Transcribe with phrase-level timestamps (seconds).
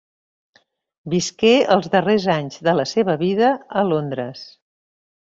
[1.13, 3.51] Visqué els darrers anys de la seva vida
[3.83, 4.43] a Londres.